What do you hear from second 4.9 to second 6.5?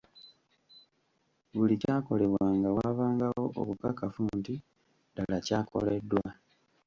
ddala kyakoleddwa.